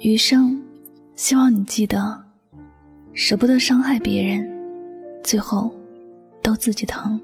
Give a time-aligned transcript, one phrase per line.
[0.00, 0.62] 余生，
[1.14, 2.22] 希望你记得，
[3.14, 4.46] 舍不得伤害别人，
[5.24, 5.74] 最后
[6.42, 7.18] 都自己疼。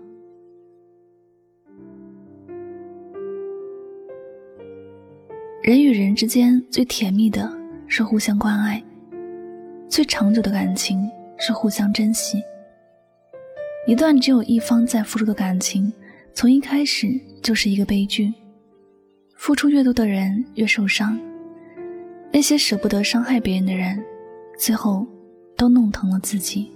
[5.63, 7.53] 人与人之间最甜蜜的
[7.87, 8.83] 是互相关爱，
[9.87, 12.43] 最长久的感情是互相珍惜。
[13.87, 15.93] 一段只有一方在付出的感情，
[16.33, 18.33] 从一开始就是一个悲剧。
[19.37, 21.21] 付出越多的人越受伤，
[22.33, 24.03] 那些舍不得伤害别人的人，
[24.59, 25.07] 最后
[25.55, 26.73] 都弄疼了自己。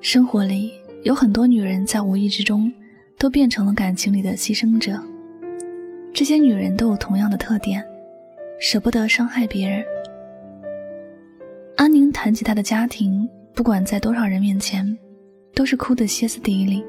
[0.00, 0.72] 生活里
[1.02, 2.72] 有很多女人在无意之中，
[3.18, 5.02] 都变成了感情里的牺牲者。
[6.14, 7.84] 这些女人都有同样的特点，
[8.60, 9.84] 舍不得伤害别人。
[11.76, 14.96] 安宁谈起她的家庭，不管在多少人面前，
[15.52, 16.84] 都是哭得歇斯底里，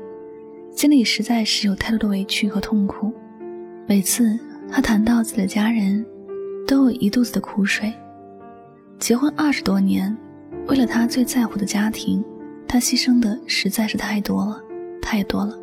[0.76, 3.12] 心里实在是有太多的委屈和痛苦。
[3.88, 6.06] 每次她谈到自己的家人，
[6.72, 7.94] 都有一肚子的苦水。
[8.98, 10.16] 结婚二十多年，
[10.68, 12.24] 为了他最在乎的家庭，
[12.66, 14.58] 她牺牲的实在是太多了，
[15.02, 15.54] 太多了。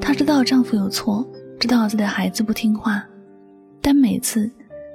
[0.00, 1.28] 她知道丈夫有错。
[1.58, 3.04] 知道自己的孩子不听话，
[3.82, 4.48] 但每次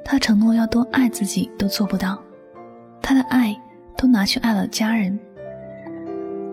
[0.05, 2.17] 他承诺要多爱自己都做不到，
[3.01, 3.53] 他的爱
[3.97, 5.19] 都拿去爱了家人。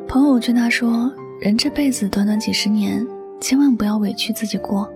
[0.09, 3.07] 朋友劝他说：“人这辈子短短几十年，
[3.41, 4.93] 千万不要委屈自己过。”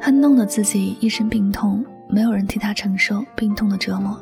[0.00, 4.18] 他弄得自己一身病痛，没有人替他承受病痛的折磨，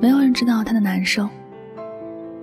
[0.00, 1.28] 没有人知道他的难受。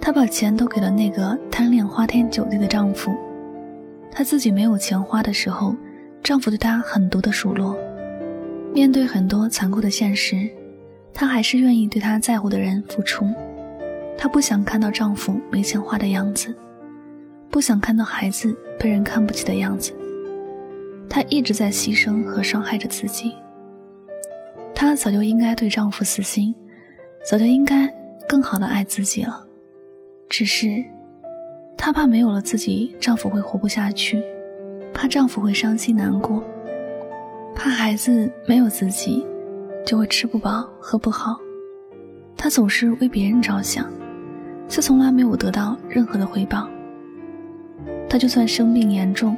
[0.02, 3.16] 他把钱都给了那个贪恋花天酒地的丈夫，
[4.12, 5.76] 他自己没有钱花的时候。
[6.24, 7.78] 丈夫对她狠毒的数落，
[8.74, 10.50] 面对很多残酷的现实，
[11.14, 13.26] 她还是愿意对她在乎的人付出。
[14.18, 16.54] 她不想看到丈夫没钱花的样子，
[17.50, 19.94] 不想看到孩子被人看不起的样子。
[21.10, 23.36] 她一直在牺牲和伤害着自己。
[24.76, 26.54] 她早就应该对丈夫死心，
[27.30, 27.88] 早就应该
[28.28, 29.46] 更好的爱自己了，
[30.30, 30.84] 只是
[31.78, 34.24] 她怕没有了自己，丈夫会活不下去。
[34.94, 36.44] 怕丈夫会伤心难过，
[37.54, 39.24] 怕孩子没有自己
[39.86, 41.38] 就会吃不饱喝不好。
[42.36, 43.88] 她总是为别人着想，
[44.68, 46.68] 却从来没有得到任何的回报。
[48.10, 49.38] 她就算生病严重，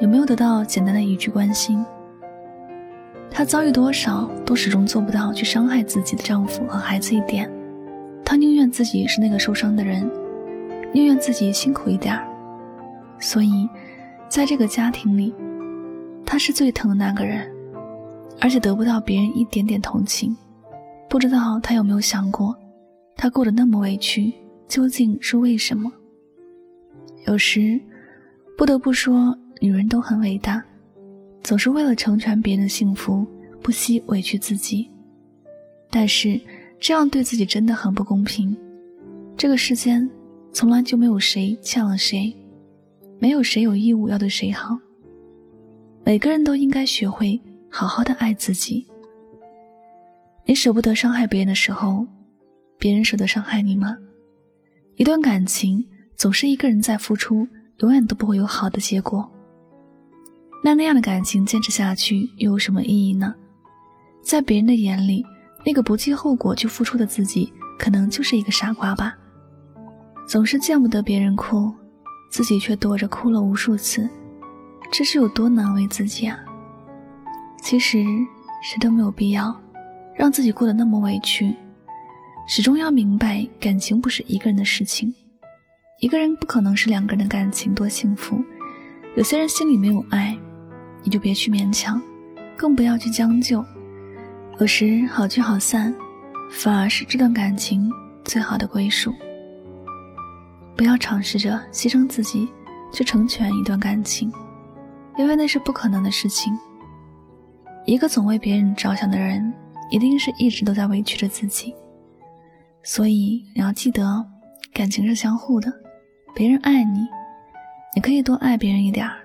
[0.00, 1.84] 也没有得到简单的一句关心。
[3.30, 7.50] 她遭遇多少，都始终做不到去伤害自己的丈夫和孩子一点。
[8.24, 10.10] 她宁愿自己是那个受伤的人，
[10.92, 12.26] 宁愿自己辛苦一点儿。
[13.18, 13.68] 所以。
[14.28, 15.34] 在这个家庭里，
[16.24, 17.46] 他是最疼的那个人，
[18.40, 20.34] 而且得不到别人一点点同情。
[21.06, 22.56] 不知道他有没有想过，
[23.14, 24.32] 他过得那么委屈，
[24.66, 25.92] 究竟是为什么？
[27.26, 27.78] 有时，
[28.56, 30.60] 不得不说，女人都很伟大，
[31.40, 33.24] 总是为了成全别人的幸福，
[33.62, 34.90] 不惜委屈自己。
[35.88, 36.40] 但是，
[36.80, 38.56] 这样对自己真的很不公平。
[39.36, 40.10] 这个世间，
[40.52, 42.36] 从来就没有谁欠了谁。
[43.20, 44.76] 没有谁有义务要对谁好。
[46.04, 47.40] 每个人都应该学会
[47.70, 48.84] 好好的爱自己。
[50.44, 52.04] 你舍不得伤害别人的时候，
[52.80, 53.96] 别人舍得伤害你吗？
[54.96, 55.86] 一段感情
[56.16, 57.46] 总是一个人在付出，
[57.78, 59.31] 永远都不会有好的结果。
[60.62, 63.34] 那那样的感情坚持下去又有什么意义呢？
[64.22, 65.24] 在别人的眼里，
[65.66, 69.14] 那个不计后果就付出的自己，可能就是一个傻瓜吧。
[70.28, 71.72] 总是见不得别人哭。
[72.30, 74.08] 自己却躲着哭了无数次，
[74.90, 76.38] 这是有多难为自己啊！
[77.62, 78.02] 其实
[78.62, 79.54] 谁都没有必要
[80.16, 81.54] 让自己过得那么委屈，
[82.48, 85.14] 始终要明白，感情不是一个人的事情，
[86.00, 88.42] 一个人不可能是两个人的感情多幸福。
[89.14, 90.34] 有些人心里没有爱，
[91.02, 92.00] 你就别去勉强，
[92.56, 93.64] 更不要去将就。
[94.58, 95.94] 有时好聚好散，
[96.50, 97.90] 反而是这段感情
[98.24, 99.12] 最好的归属。
[100.76, 102.48] 不要尝试着牺牲自己
[102.92, 104.32] 去成全一段感情，
[105.16, 106.56] 因为那是不可能的事情。
[107.84, 109.52] 一个总为别人着想的人，
[109.90, 111.74] 一定是一直都在委屈着自己。
[112.84, 114.24] 所以你要记得，
[114.72, 115.72] 感情是相互的，
[116.34, 117.06] 别人爱你，
[117.94, 119.21] 你可以多爱别人一点儿。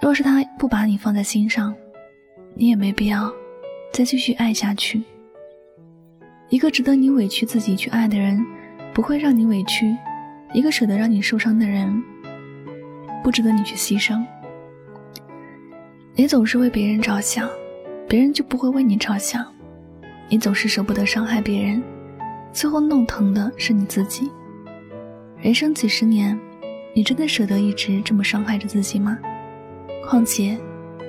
[0.00, 1.74] 若是他不把你放在心上，
[2.54, 3.32] 你也没必要
[3.92, 5.02] 再继续爱下去。
[6.48, 8.44] 一个值得你委屈自己去爱的人。
[8.94, 9.94] 不会让你委屈，
[10.54, 12.02] 一个舍得让你受伤的人，
[13.22, 14.24] 不值得你去牺牲。
[16.14, 17.46] 你总是为别人着想，
[18.08, 19.44] 别人就不会为你着想。
[20.30, 21.82] 你总是舍不得伤害别人，
[22.54, 24.30] 最后弄疼的是你自己。
[25.42, 26.40] 人生几十年，
[26.94, 29.18] 你真的舍得一直这么伤害着自己吗？
[30.06, 30.56] 况且，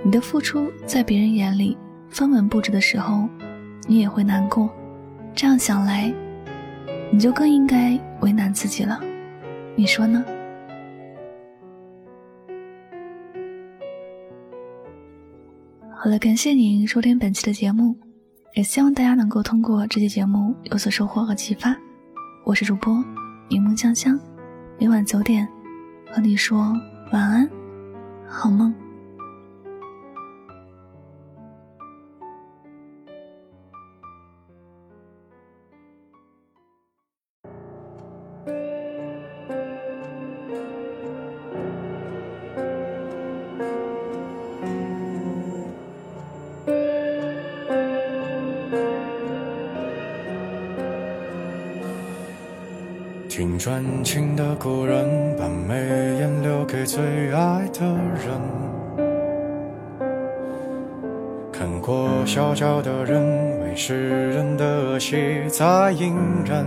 [0.03, 1.77] 你的付出在别人眼里
[2.09, 3.29] 分文不值的时候，
[3.88, 4.67] 你也会难过。
[5.35, 6.11] 这样想来，
[7.11, 8.99] 你就更应该为难自己了。
[9.75, 10.25] 你说呢？
[15.95, 17.95] 好了，感谢您收听本期的节目，
[18.55, 21.75] 也希望大家能够通过这期节目有所收获和启发。
[22.44, 22.95] 我是主播
[23.47, 24.19] 柠檬香香，
[24.79, 25.47] 每晚九点
[26.11, 26.73] 和你说
[27.11, 27.47] 晚安，
[28.27, 28.73] 好梦。
[53.37, 55.75] 听专情的故人，把眉
[56.17, 58.41] 眼留给最爱的人。
[61.53, 66.15] 看过小脚的人，为世人的恶习在隐
[66.47, 66.65] 忍。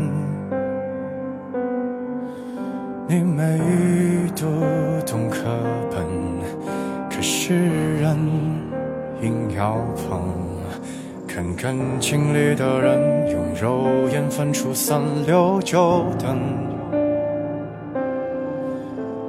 [3.08, 3.58] 你每
[4.36, 4.46] 读
[5.04, 5.40] 懂课
[5.90, 6.06] 本，
[7.10, 8.16] 可是人
[9.20, 10.59] 硬要碰。
[11.32, 16.36] 看感情里的人，用肉眼分出三六九等，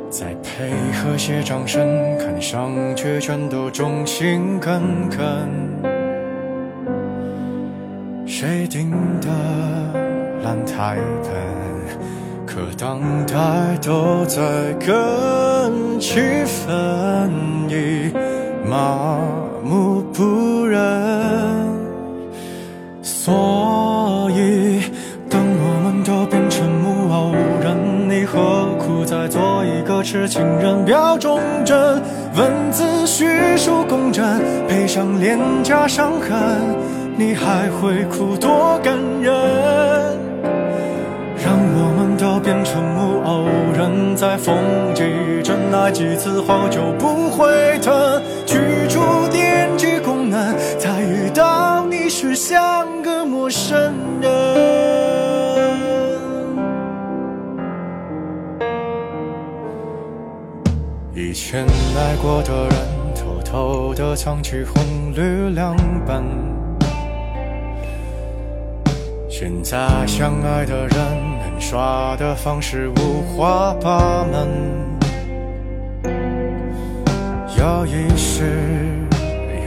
[0.09, 1.87] 再配合些掌声，
[2.17, 4.81] 看上去全都忠心耿
[5.11, 5.47] 耿。
[8.25, 8.89] 谁定
[9.21, 9.29] 的
[10.43, 14.41] 烂台本，可当代都在
[14.79, 17.29] 跟气氛，
[17.69, 18.11] 已
[18.67, 19.19] 麻
[19.63, 21.10] 木不仁。
[23.23, 24.81] 所以，
[25.29, 30.83] 当我们都变成木偶人，你何苦再做一个痴情人？
[30.83, 32.01] 表忠贞，
[32.35, 36.31] 文字叙述公正，配上廉价伤痕，
[37.15, 39.31] 你还会哭多感人？
[41.37, 43.45] 让我们都变成木偶
[43.77, 44.57] 人，在风
[44.95, 45.03] 几
[45.43, 48.57] 真爱几次后就不会疼，去
[48.89, 48.99] 除
[49.31, 52.99] 惦记功能，再遇到你时像。
[53.51, 54.31] 生人，
[61.13, 61.65] 以前
[61.97, 65.75] 爱过的人，偷偷的藏起红绿两
[66.07, 66.23] 本。
[69.29, 70.97] 现在相爱的人，
[71.41, 74.47] 能耍的方式五花八门，
[77.59, 78.45] 要一时，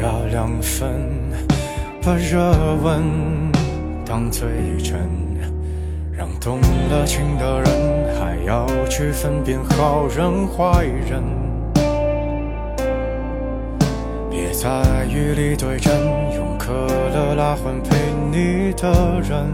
[0.02, 0.88] 要两分，
[2.02, 2.50] 把热
[2.82, 3.52] 吻。
[4.06, 4.46] 当最
[4.82, 4.98] 真，
[6.12, 11.22] 让动了情的人还要去分辨好人坏人。
[14.30, 15.92] 别在雨里对阵，
[16.34, 17.96] 用可乐拉换陪
[18.30, 19.48] 你的人，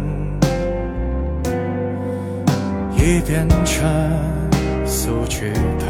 [2.96, 3.88] 已变成
[4.85, 5.88] 素剧本，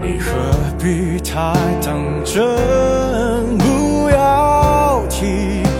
[0.00, 0.30] 你何
[0.78, 1.52] 必太
[1.84, 3.58] 当真？
[3.58, 5.71] 不要提。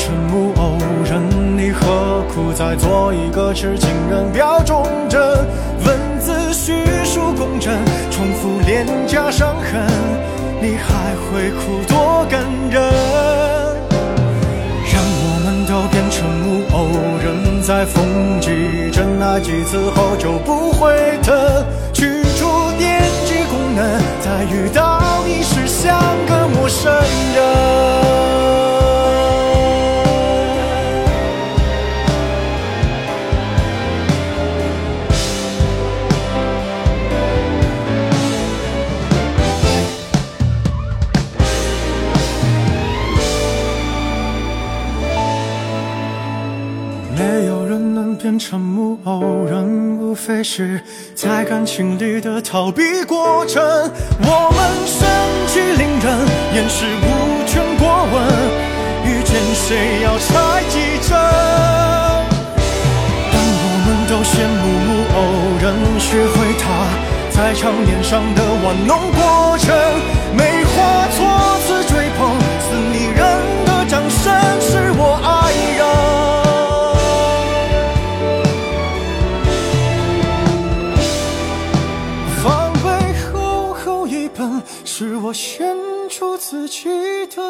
[0.00, 1.20] 成木偶人，
[1.58, 4.32] 你何苦再做一个痴情人？
[4.32, 5.20] 表忠贞，
[5.84, 6.72] 文字叙
[7.04, 7.70] 述工整，
[8.10, 9.86] 重复廉价伤痕，
[10.62, 12.80] 你还会哭多感人？
[14.90, 16.88] 让我们都变成木偶
[17.22, 21.36] 人，在风几真爱几次后就不会疼。
[21.92, 22.46] 去除
[22.78, 24.00] 电机功能。
[24.22, 25.94] 再遇到你时，像
[26.26, 26.90] 个陌生
[27.34, 28.39] 人。
[48.30, 50.80] 变成木偶人，无非是
[51.16, 53.60] 在感情里的逃避过程。
[54.22, 55.02] 我们盛
[55.48, 56.16] 气凌人，
[56.54, 58.22] 掩饰无权过问，
[59.04, 61.10] 遇见谁要猜几针？
[63.32, 65.18] 当我们都羡慕木偶
[65.60, 66.86] 人，学会他
[67.30, 69.74] 在场面上的玩弄过程，
[70.36, 71.26] 没化作
[85.30, 85.76] 我献
[86.08, 86.88] 出自己
[87.28, 87.40] 的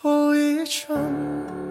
[0.00, 1.67] 后遗症。